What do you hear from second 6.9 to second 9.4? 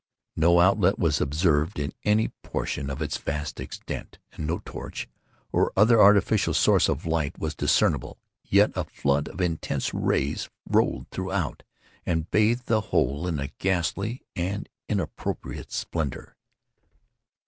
light was discernible; yet a flood of